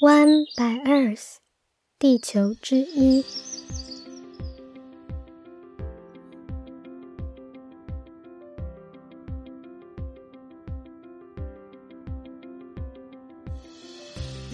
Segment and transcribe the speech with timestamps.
[0.00, 1.38] One by Earth，
[1.98, 3.24] 地球之一。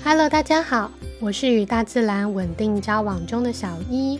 [0.03, 4.19] Hello，大家好，我是与大自然稳定交往中的小一。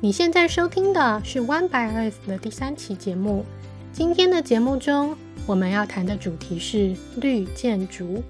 [0.00, 3.44] 你现在收听的是 One by Earth 的第三期节目。
[3.92, 5.14] 今天的节目中，
[5.46, 8.22] 我们要谈的主题是绿建筑。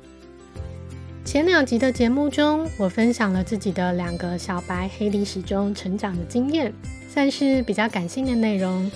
[1.25, 6.73] 前两集的节目中，我分享了自己的两个小白黑历史中成长的经验，
[7.09, 8.91] 算是比较感性的内容。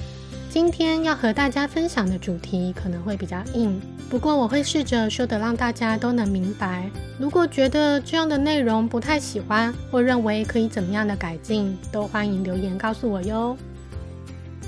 [0.51, 6.91] 今天要和大家分享的主题可能会比较硬，不过我会试着说的让大家都能明白。
[7.19, 13.57] 如果觉得这样的内容不太喜欢，或认为可以怎么样的改进，都欢迎留言告诉我哟。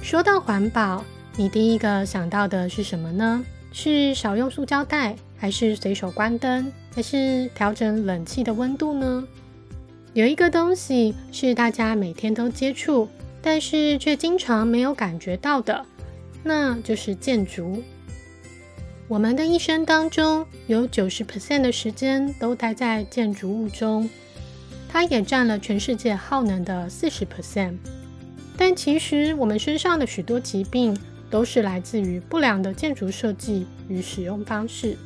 [0.00, 1.04] 说到环保，
[1.36, 3.44] 你第一个想到的是什么呢？
[3.72, 5.16] 是少用塑胶袋？
[5.40, 9.22] 还是随手关灯，还是调整冷气的温度呢？
[10.14, 13.08] 有一个东西是大家每天都接触，
[13.40, 15.86] 但是却经常没有感觉到的，
[16.42, 17.84] 那就是建筑。
[19.06, 24.10] 我们的一生当中，有九十 percent 的时间都待在建筑物中，
[24.88, 27.76] 它也占了全世界耗能的四十 percent。
[28.56, 30.98] 但其实我们身上的许多疾病，
[31.30, 34.96] 都是来自于不良的建筑设计与使用方式。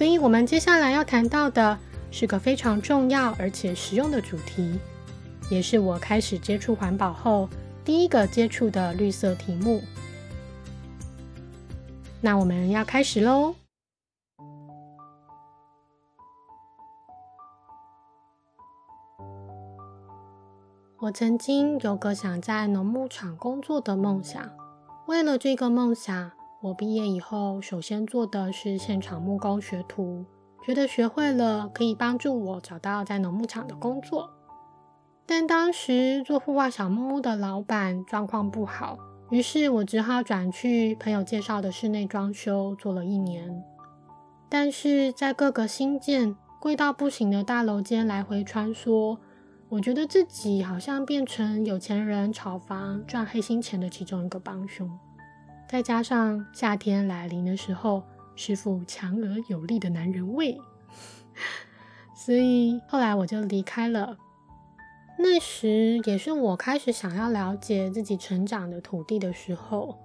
[0.00, 1.78] 所以，我们接下来要谈到的
[2.10, 4.80] 是个非常重要而且实用的主题，
[5.50, 7.46] 也是我开始接触环保后
[7.84, 9.82] 第一个接触的绿色题目。
[12.22, 13.54] 那我们要开始喽！
[21.00, 24.50] 我曾经有个想在农牧场工作的梦想，
[25.06, 26.39] 为了这个梦想。
[26.62, 30.26] 我毕业以后，首先做的是现场木工学徒，
[30.62, 34.28] 觉得学会了可以帮助我找到在农牧场的工作。
[35.24, 38.98] 但当时做户外小木屋的老板状况不好，
[39.30, 43.64] 于是我只好转去朋友介绍的室内装修做了一年。
[44.50, 49.16] 但是在各个新建贵到不行的大楼间来回穿梭，
[49.70, 54.90] 我觉得自己好像变成有钱人炒房赚黑心钱的其中一个帮凶。
[55.70, 58.02] 再加上夏天来临的时候，
[58.34, 60.60] 师傅强而有力的男人味，
[62.12, 64.18] 所以后来我就离开了。
[65.16, 69.96] 那时也是我开始想要了解自己成长的土地的时候。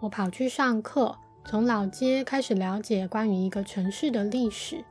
[0.00, 1.16] 我跑去上课，
[1.46, 4.84] 从老街开始了解关于一个城市的历史，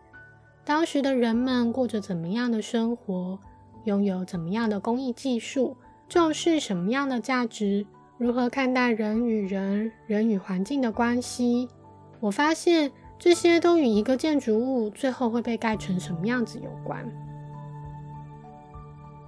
[0.63, 3.37] 当时的人们过着怎么样的生活，
[3.83, 5.77] 拥有怎么样的工艺技术，
[6.09, 7.85] 重视什么样的价值。
[8.17, 11.67] 如何看待人与人、人与环境的关系？
[12.21, 12.89] 我发现
[13.19, 17.05] 这些都与一个建筑物最后会被盖成什么样子有关。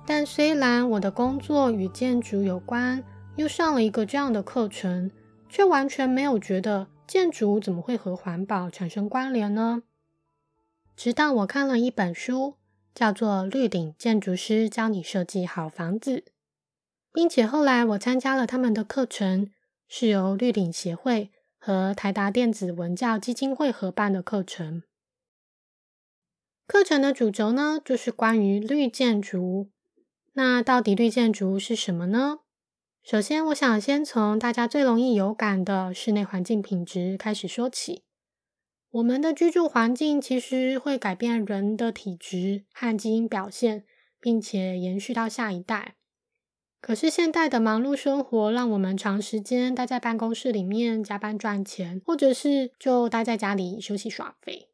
[0.05, 3.03] 但虽然我的工作与建筑有关，
[3.35, 5.11] 又上了一个这样的课程，
[5.49, 9.83] 却完全没有觉得建筑怎么会和环保产生关联呢？
[10.95, 12.55] 直到我看了一本书，
[12.95, 16.19] 叫做《绿顶建筑师教你设计好房子》。
[17.17, 19.49] 并且后来我参加了他们的课程，
[19.87, 24.83] 是由绿岭协会和台达电子文教基金会合办的课程。
[26.67, 29.71] 课程的主轴呢，就是关于绿建筑。
[30.33, 32.41] 那到底绿建筑是什么呢？
[33.01, 38.03] 首先，我想先从大家最容易有感的室内环境品质开始说起。
[38.91, 43.85] 我们的居住环境其实会改变人的体质和基因表现，
[44.21, 45.95] 并且延续到下一代。
[46.79, 54.69] 可是现代的忙碌生活让我们长时间待在办公室里面加班赚钱，或者是就待在家里休息耍废。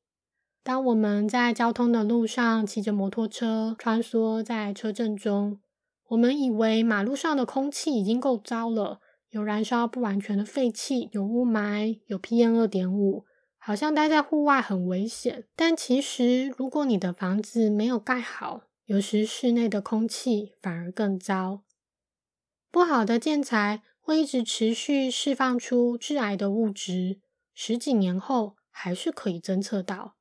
[0.64, 5.60] 当我们在交通的路上骑着摩托车穿梭在车阵中，
[6.10, 9.00] 我们以为马路上的空气已经够糟了，
[9.30, 13.26] 有燃烧不完全的废气，有雾霾，有 PM 二点五，
[13.58, 15.46] 好像待在户外很危险。
[15.56, 21.64] 但其实，如果你的房子没有盖好，有时室内的空气反而更糟。
[22.74, 27.20] 不好的建材会一直持续释放出致癌的物质，
[27.54, 30.16] 十几年后还是可以侦测到。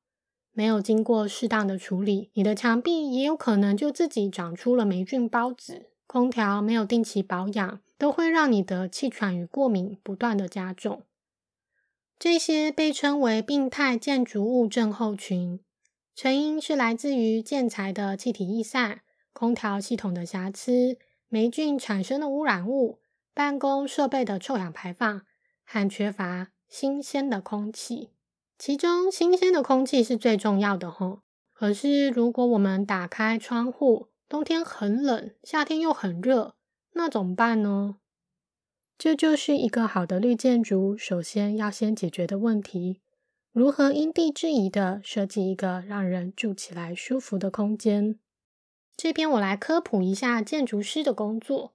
[0.51, 5.87] 没有经过适当的处理，你的墙壁也有可能就自己长出了霉菌孢子。
[6.05, 11.01] 空调没有定期保养，都会让你的气喘与过敏不断的加重。
[12.19, 15.59] 这些被称为病态建筑物症候群，
[16.15, 19.01] 成因是来自于建材的气体逸散、
[19.33, 20.99] 空调系统的瑕疵。
[21.33, 22.99] 霉菌产生的污染物、
[23.33, 25.25] 办公设备的臭氧排放
[25.65, 28.11] 和缺乏新鲜的空气，
[28.59, 31.21] 其中新鲜的空气是最重要的吼。
[31.51, 36.53] 可是如果我们打开窗户，冬天很冷，夏天又很热，
[36.91, 37.95] 那怎么办呢？
[38.99, 43.01] 这就是一个好的绿建筑首先要先解决的问题：
[43.51, 48.19] 如何因地制宜的设计一个让人住起来舒服的空间。
[48.95, 51.73] 这边我来科普一下建筑师的工作。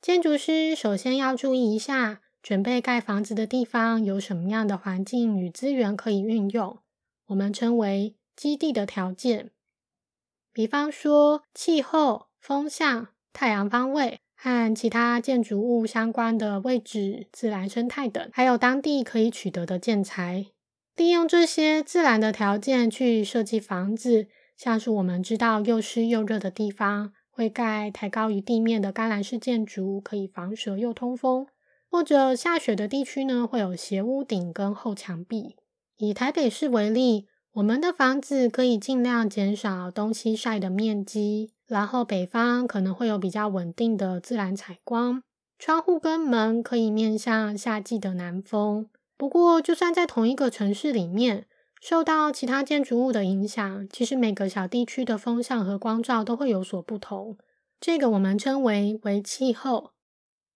[0.00, 2.22] 建筑师首先要注意一下。
[2.42, 6.78] 准备盖房子的地方有什么样的环境与资源可以运用？
[7.26, 9.50] 我们称为基地的条件。
[10.52, 20.46] 比方说气候、风向、太阳方位和其他建筑物相关的位置、自然生态等，还有当地可以取得的建材。
[20.94, 31.46] 利用这些自然的条件去设计房子，像是我们知道又湿又热的地方，会盖抬高于地面的干栏式建筑，可以防蛇又通风。
[31.88, 35.56] 或者下雪的地区呢，会有斜屋顶跟厚墙壁。
[35.98, 45.22] 以台北市为例，我们的房子可以尽量减少东西晒的面积，然后北方可能会有比较稳定的自然采光，
[45.58, 48.90] 窗户跟门可以面向夏季的南风。
[49.16, 51.46] 不过，就算在同一个城市里面，
[51.80, 57.36] 受到其他建筑物的影响，其实每个小地区的风向和光照都会有所不同。
[57.78, 59.92] 这个我们称为为气候。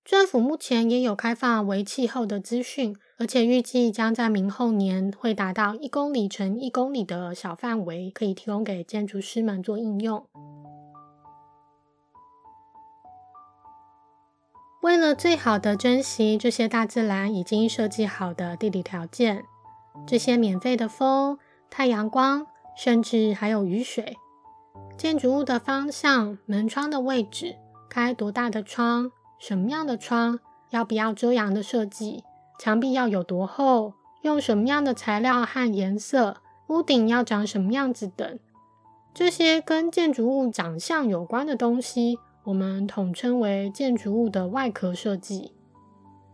[0.03, 10.27] 政府目前也有开放为气候的资讯，而且预计将在明后年会达到一公里乘一公里的小范围，可以提供给建筑师们做应用。
[14.83, 19.45] 为了最好的珍惜这些大自然已经设计好的地理条件，
[20.07, 21.39] 这些免费的风、
[21.69, 22.47] 太阳光，
[22.77, 24.17] 甚至还有雨水，
[24.97, 27.57] 建筑物的方向、门窗的位置、
[27.89, 29.11] 开多大的窗。
[29.39, 30.39] 什么样的窗
[30.71, 32.25] 要不要遮阳的设计？
[32.59, 33.95] 墙壁要有多厚？
[34.23, 36.37] 用什么样的材料和颜色？
[36.69, 38.39] 屋顶要长什么样子等，
[39.13, 45.53] 这些跟建筑物长相有关的东西，我们统称为建筑物的外壳设计。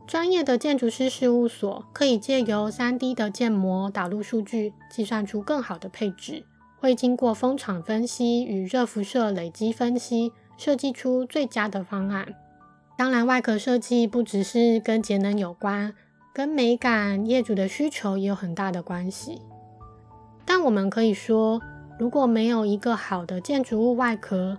[0.07, 6.45] 专业的建筑师事务所可以借由 3D 的建模导入数据，计算出更好的配置，
[6.79, 12.35] 会经过风场分析与热辐射累积分析，设计出最佳的方案。
[12.97, 15.93] 当然，外壳设计不只是跟节能有关，
[16.33, 19.43] 跟美感、业主的需求也有很大的关系。
[20.45, 21.61] 但我们可以说，
[21.99, 24.57] 如果没有一个好的建筑物外壳，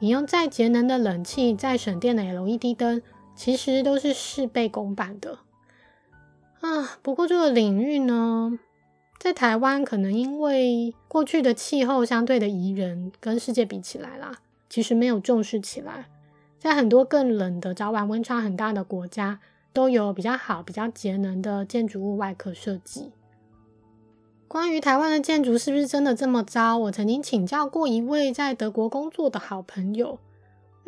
[0.00, 3.00] 你用再节能的冷气、再省电的 LED 灯，
[3.38, 5.38] 其实都是事倍功半的。
[6.60, 8.58] 啊，不过这个领域呢，
[9.20, 14.32] 在台湾可能因为过去的气候相对的宜人，跟世界比起来啦，
[14.68, 16.06] 其实没有重视起来。
[16.58, 19.38] 在很多更冷的、早晚温差很大的国家，
[19.72, 23.12] 都有比较好、比较节能的建筑物外壳设计。
[24.48, 26.76] 关于台湾的建筑是不是真的这么糟？
[26.76, 30.18] 我曾经请教过一位在德国工作的好朋友，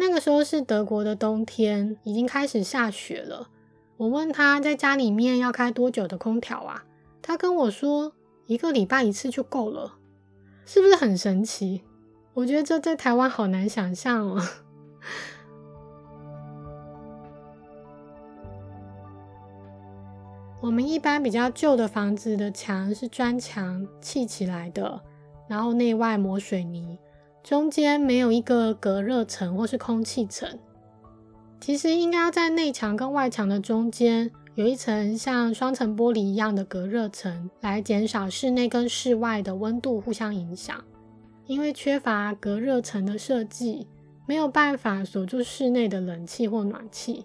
[0.00, 3.50] 那个时候是德国的冬天，已经开始下雪了。
[3.98, 6.84] 我问他在家里面要开多久的空调啊？
[7.20, 8.14] 他跟我说
[8.46, 9.98] 一个礼拜一次就够了，
[10.64, 11.82] 是不是很神奇？
[12.32, 14.40] 我觉得这在台湾好难想象哦。
[20.62, 25.02] 我们一般比较旧的房子的墙是砖墙砌起来的，
[25.46, 26.98] 然后内外抹水泥，
[27.42, 30.58] 中间没有一个隔热层或是空气层。
[31.60, 40.82] 其实应该要在内墙跟外墙的中间有一层像双层玻璃一样的隔热层，来减少室内跟室外的温度互相影响。
[41.46, 43.86] 因为缺乏隔热层的设计，
[44.26, 47.24] 没有办法锁住室内的冷气或暖气。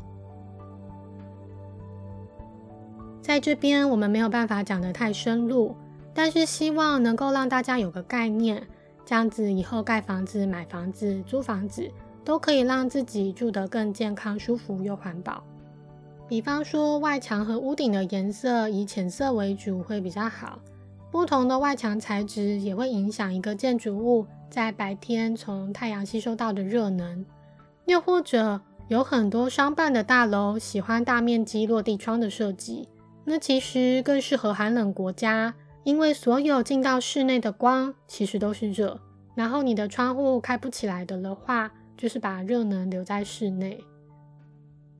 [3.21, 5.75] 在这边，我们没有办法讲得太深入，
[6.13, 8.67] 但是希望能够让大家有个概念，
[9.05, 11.89] 这样子以后盖房子、买房子、租房子，
[12.23, 15.43] 都可以让自己住得更健康、舒服又环保。
[16.27, 20.59] 比方说，外墙和屋顶的颜色以浅色为主会比较好。
[21.11, 27.23] 不同的外墙材质也会影响一个建筑物在白天从太阳吸收到的热能。
[27.85, 32.89] 又或者，有很多商办的大楼喜欢大面积落地窗的设计。
[33.23, 35.53] 那其实更适合寒冷国家，
[35.85, 38.99] 因为所有进到室内的光其实都是热。
[39.35, 43.83] 然后你的窗户开不起来的的话，就是把热能留在室内。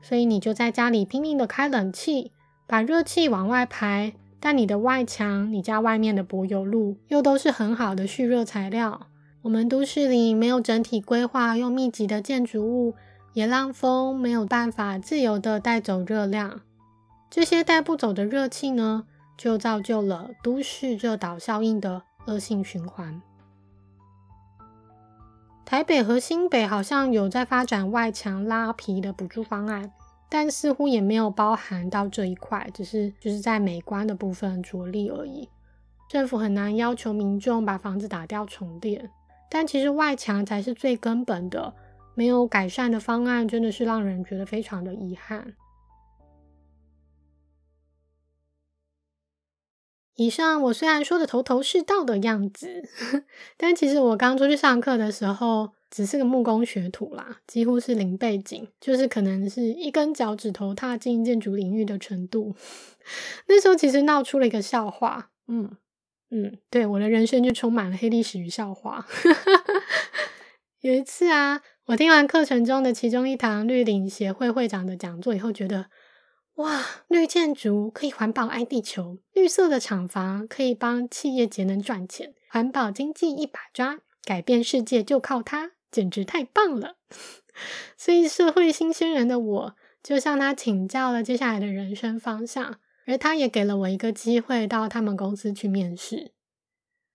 [0.01, 2.31] 所以你就在家里拼命的开冷气，
[2.67, 4.13] 把热气往外排。
[4.39, 9.07] 但你的外墙、你家外面的柏油路又都是很好的蓄热材料。
[9.41, 12.93] 我们都市里没有整体规划又密集的建筑物，
[13.33, 16.61] 也让风没有办法自由的带走热量。
[17.31, 19.05] 这些带不走的热气呢，
[19.37, 23.21] 就造就了都市热岛效应的恶性循环。
[25.65, 29.91] 台北和新北好像有在发展外墙拉皮的补助方案，
[30.29, 35.49] 但似乎也没有包含到这一块，只是就是在美观的部分着力而已。
[36.07, 39.09] 政府很难要求民众把房子打掉重建，
[39.49, 41.73] 但其实外墙才是最根本的，
[42.13, 45.55] 没有改善的方案真的是让人觉得非常的遗憾。
[50.15, 52.83] 以上我虽然说的头头是道的样子，
[53.57, 62.55] 但其实我刚出去上课的时候，只是个木工学徒啦，几乎是零背景，就是可能是一根脚趾头踏进建筑领域的程度。
[63.47, 65.75] 那时候其实闹出了一个笑话，嗯
[66.31, 69.05] 嗯，对，我的人生就充满了黑历史与笑话。
[70.79, 75.87] 有一次啊，我听完课程中的其中一堂绿领协会会长的讲座以后，觉得。
[76.55, 86.95] 哇，绿建筑可以环保爱地球，绿色的厂房可以帮企业节能赚钱，环保经济一把抓，改变世界就靠它，简直太棒了！
[87.97, 96.31] 所以社会新鲜人的我，就向他请教了接下来的人生方向，而他也给了我一个机会到他们公司去面试。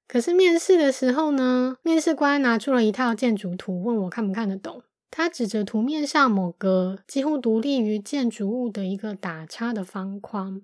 [0.06, 4.82] 可是面试的时候呢，面试官拿出了一套建筑图，问我看不看得懂。
[5.10, 10.62] 他指着图面上某个几乎独立于建筑物的一个打叉的方框，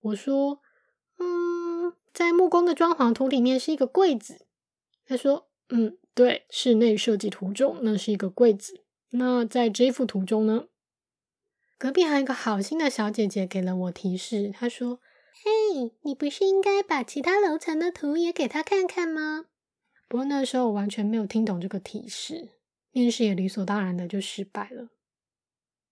[0.00, 0.60] 我说
[1.18, 4.46] ：“嗯，在木工的装潢图里面是一个柜子。”
[5.06, 8.84] 他说：“嗯，对，室内设计图中那是一个柜子。
[9.10, 10.66] 那在这幅图中呢？”
[11.78, 15.00] 隔壁还有一个好心的小姐姐给了我提示，她说
[15.42, 19.46] ：“嘿，你不是应该把其他楼层的图也给他看看吗？”
[20.06, 22.50] 不过那时候我完全没有听懂这个提示。
[22.94, 24.86] 面试也理所当然的就失败了。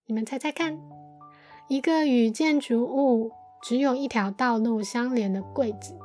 [0.06, 0.78] 你们猜猜看，
[1.66, 5.98] 一个与建筑物只有一条道路相连的柜子，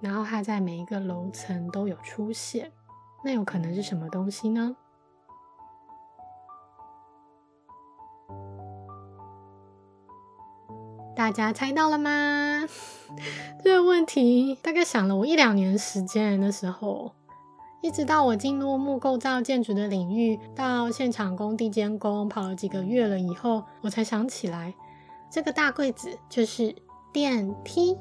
[0.00, 2.70] 然后它在每一个楼层都有出现，
[3.24, 4.76] 那有可能是什么东西呢？
[11.16, 12.68] 大家猜到了吗？
[13.64, 17.16] 这个问题大概想了我一两年时间，那时候。
[17.82, 24.74] 一直到我进入木构造建筑的领域，到现场工地监工跑了几个月了以后，我才想起来，
[25.30, 26.74] 这个大柜子就是
[27.10, 27.96] 电梯。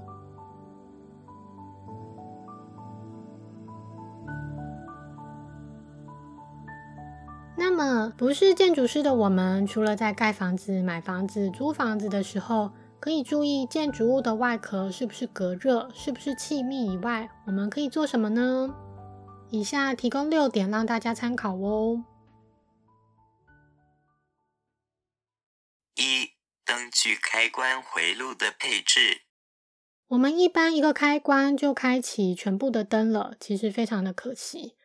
[7.58, 18.74] 那么，不是建筑师的我们，除了在盖房子、买房子、租房子的时候，可以注意建筑物的外壳是不是隔热、是不是气密以外，我们可以做什么呢？
[19.52, 22.04] 以下提供六点让大家参考哦。
[25.96, 26.32] 一、
[26.64, 29.22] 灯具开关回路的配置。
[30.10, 34.76] 我们一般一个开关就开启全部的灯了，其实非常的可惜。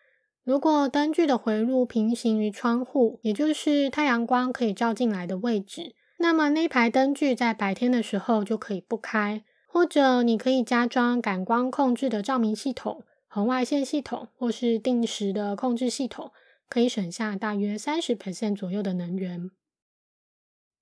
[0.43, 13.05] 如果灯具的回路平行于窗户，也就是太阳光可以照进来的位置，那么那排灯具在白天的时候就可以不开，或者你可以加装感光控制的照明系统。
[13.35, 16.31] 红外线系统或是定时的控制系统，
[16.69, 19.51] 可以省下大约三十 percent 左右的能源。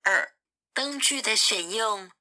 [0.03, 0.33] 二、
[0.71, 2.11] 灯具的选用，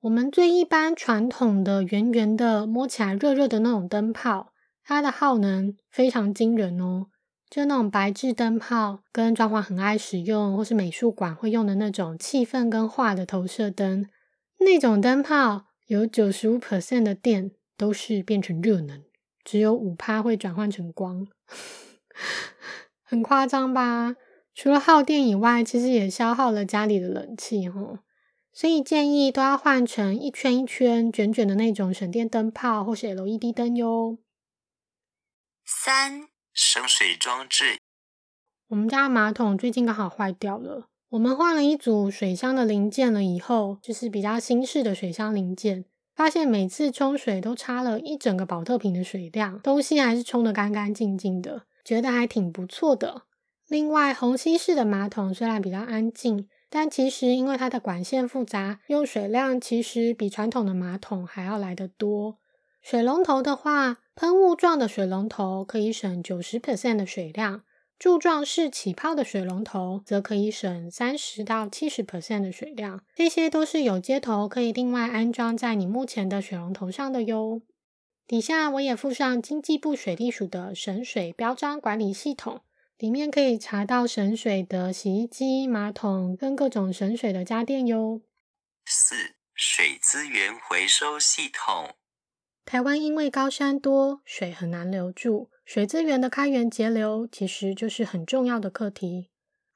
[0.00, 7.06] 我们最一般传统的圆圆的、摸起来热热的那种灯泡，它的耗能非常惊人哦。
[7.48, 14.08] 就那种白炽灯泡，跟装潢很爱使用或是美术馆会用的那种气氛跟画的投射灯，
[14.58, 19.05] 那种灯泡有九十五 percent 的电都是变成热能。
[19.46, 21.24] 只有五趴会转换成光，
[23.04, 24.16] 很夸张吧？
[24.52, 28.00] 除了耗电以外，其实也消耗了家里的冷气哦。
[28.52, 34.18] 所以建议都要换成一圈一圈卷卷的那种省电灯泡，或是 LED 灯哟。
[35.64, 37.78] 三省水装置，
[38.66, 45.84] 我们家马桶最近刚好坏掉了，我们换了一组水箱的零件了以后，就是比较新式的水箱零件。
[46.16, 53.24] 发现每次冲水都差了一整个保特瓶的水量，东西还是冲得干干净净的，觉得还挺不错的。
[53.68, 62.38] 另外，虹吸式的马桶虽然比较安静，但其实因为它的管线复杂，用水量其实比传统的马桶还要来得多。
[62.80, 67.62] 水龙头的话，喷雾状的水龙头可以省九十 percent 的水量。
[67.98, 77.62] 柱状式起泡的水龙头则可以省三十到七十 percent 的水量，这些都是有接头可以另外安装在你目前的水龙头上的哟。
[78.26, 82.60] 底下我也附上经济部水利署的省水标章管理系统，
[82.98, 88.20] 里面可以查到省水的洗衣机、马桶跟各种省水的家电哟。
[88.84, 89.14] 四、
[89.54, 91.94] 水资源回收系统。
[92.66, 95.48] 台湾因为高山多，水很难留住。
[95.66, 99.30] 水资源的开源节流其实就是很重要的课题。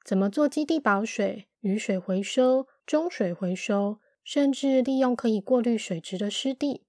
[0.05, 6.85] 怎么做基地保水、雨水回收、中水回收，甚至利用可以过滤水质的湿地？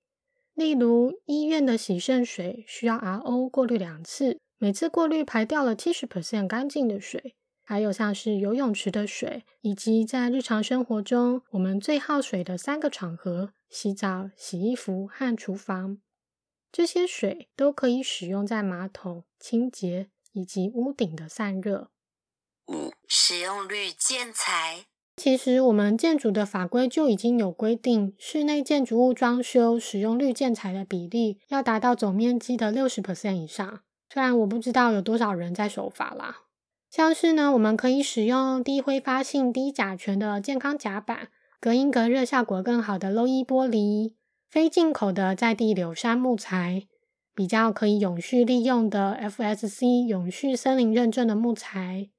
[0.55, 7.35] 例如，医院的洗肾水需要 RO 过滤两次，每次过滤排掉了七十 percent 干净的水。
[7.65, 15.99] 还有像是游泳池的水，以及在日常生活中我们最耗水的三个场合——洗澡、洗衣服和厨房，
[16.73, 21.91] 这些水都可以使用在马桶清洁以及屋顶的散热。
[22.69, 24.87] 五、使用绿建材。
[25.15, 33.83] 其实我们建筑的法规就已经有规定，室内建筑物装修使用绿建材的比例要达到总面积的六十 percent 以上。
[34.09, 36.45] 虽然我不知道有多少人在守法啦。
[36.91, 41.29] 像是呢，我们可以使用低挥发性、低甲醛的健康甲板，
[41.61, 44.13] 隔音隔热效果更好的 Low E 玻璃，
[44.53, 46.83] 非进口的在地柳杉木材，
[47.35, 52.11] 比较可以永续利用的 FSC 永续森林认证的木材，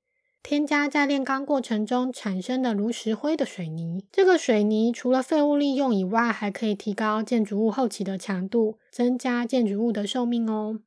[0.41, 4.07] 添加在炼钢过程中产生的炉石灰的水泥。
[4.11, 10.79] 这个水泥除了废物利用以外，还可以提高建筑物后期的强度，增加建筑物的寿命哦。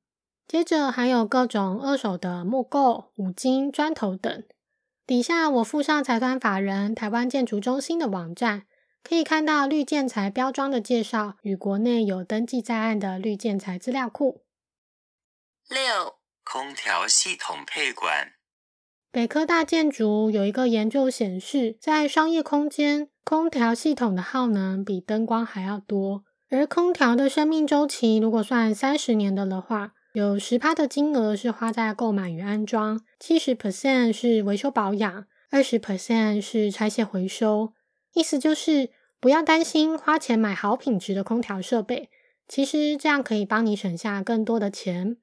[0.48, 4.42] 接着还有各种二手的木构、五金、砖头等。
[5.06, 8.64] 底下我附上财团法人台湾建筑中心的网站，
[9.08, 14.42] 可以看到绿建材标装的介绍与国内有登记在案的绿建材资料库。
[15.68, 18.32] 六、空调系统配管。
[19.12, 26.24] 北科大建筑有一个研究显示，在商业空间，空调系统的耗能比灯光还要多。
[26.50, 37.72] 而空调的生命周期，如果算三十年的的话，有十趴的金额是花在购买与安装，七十 percent 是维修保养，二十 percent 是拆卸回收。
[38.12, 38.88] 意思就是
[39.20, 42.10] 不要担心花钱买好品质的空调设备，
[42.46, 45.16] 其实这样可以帮你省下更多的钱。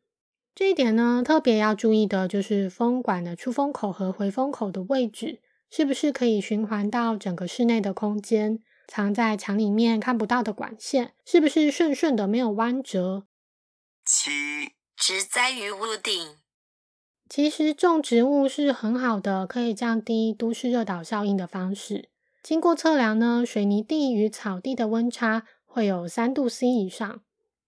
[0.55, 8.59] 这一点呢，特别要注意的就是风管的出风口和回风口的位置，是不是可以循环到整个室内的空间？
[8.87, 13.25] 藏在墙里面看不到的管线，是不是顺顺的没有弯折？
[14.05, 14.29] 七。
[14.95, 16.37] 植栽于屋顶。
[17.27, 22.09] 其实种植物是很好的，可以降低都市热岛效应的方式。
[22.43, 27.21] 经过测量呢，水泥地与草地的温差会有三度 C 以上。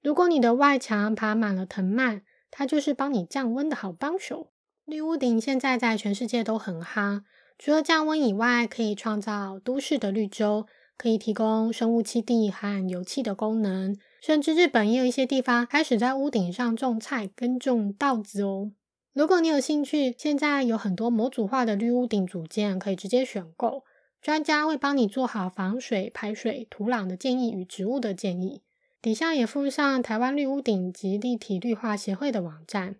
[0.04, 4.52] 如果你的外墙爬满了藤蔓，它就是帮你降温的好帮手。
[4.84, 7.22] 绿屋顶现在在全世界都很夯，
[7.58, 13.98] 除了降温以外，可以创造都市的绿洲，可以提供生物栖地和油气的功能。
[14.22, 18.74] 甚至日本也有一些地方开始在屋顶上种菜、耕种稻子哦。
[19.14, 23.86] 如果你有兴趣，现在有很多模组化的绿屋顶组件可以直接选购，
[24.26, 28.64] 专家会帮你做好防水、排水、土壤的建议与植物的建议。
[29.00, 32.96] 底下也附上台湾绿屋顶及立体绿化协会的网站。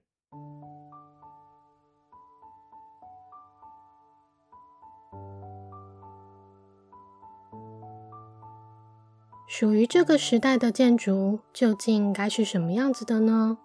[9.48, 13.58] 属于这个时代的建筑究竟该是什么样子的呢？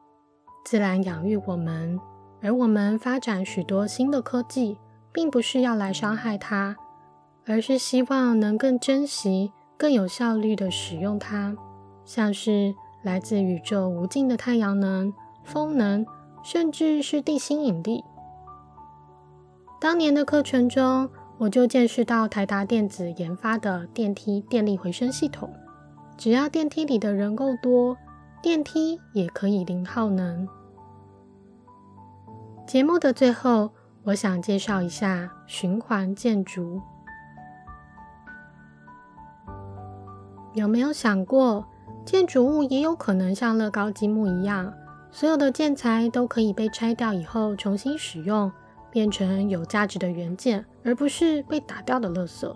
[0.65, 2.01] 自然养育我们，
[2.41, 4.79] 而我们发展许多新的科技，
[5.13, 6.79] 并不是要来伤害它，
[7.47, 11.57] 而是希望能更珍惜、更有效率的使用它。
[12.05, 15.13] 像是来自宇宙无尽的太阳能、
[15.45, 16.05] 风能，
[16.43, 18.05] 甚至是地心引力。
[19.81, 25.53] 当年的课程中，我就见识到台达电子研发的电梯电力回声系统。
[26.19, 27.97] 只要电梯里的人够多，
[28.43, 30.47] 电梯也可以零耗能。
[32.67, 33.71] 节目的最后，
[34.05, 36.83] 我想介绍一下循环建筑。
[40.53, 41.65] 有没有想过，
[42.05, 44.73] 建筑物也有可能像乐高积木一样，
[45.13, 48.51] 所有的建材都可以被拆掉以后重新使用，
[48.91, 52.53] 变成有价值的原件，而不是被打掉的垃圾？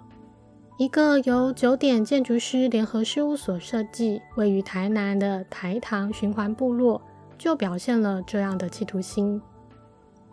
[0.76, 7.00] 一个由九点建筑师联合事务所设计、位于台南的台糖循环部落，
[7.38, 9.40] 就表现了这样的企图心。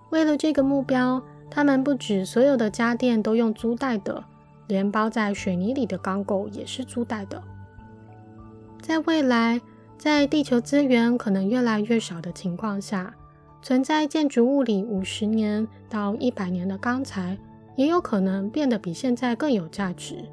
[0.10, 4.24] 为了这个目标，他们不止所有的家电都用租带的，
[4.72, 7.44] 连包在水泥里的钢构也是租带的。
[8.82, 9.60] 在未来，
[9.98, 13.14] 在地球资源可能越来越少的情况下，
[13.62, 17.38] 存在建筑物里五十年到一百年的钢材。
[17.78, 20.26] 也有可能变得比现在更有价值。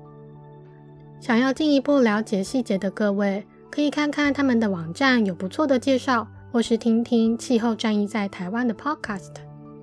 [1.20, 9.30] 想要进一步了解细节的各位，可以看看他们的网站，有不错的介绍，或是听听气候战役在台湾的 Podcast，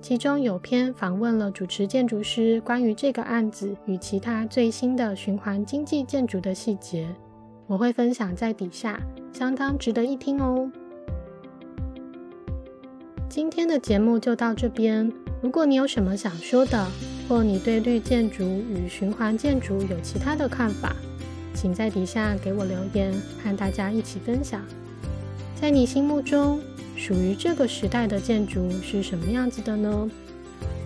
[0.08, 7.08] 其中有篇访问了主持建筑师关于这个案子与其他最新的循环经济建筑的细节，
[7.66, 10.70] 我会分享在底下，相当值得一听哦。
[13.28, 15.12] 今天的节目就到这边。
[15.42, 16.86] 如果你有什么想说的，
[17.28, 20.94] 或你对绿建筑与循环建筑有其他的看法，
[21.52, 24.64] 请在底下给我留言，和大家一起分享。
[25.60, 26.60] 在你心目中，
[26.96, 30.10] 属于这个时代的建筑是什么样子的呢？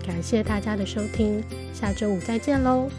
[0.05, 1.42] 感谢大家的收听，
[1.73, 2.90] 下周五再见喽！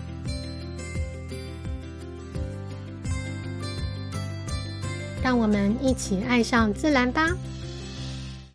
[5.21, 7.29] 让我们一起爱上自然吧。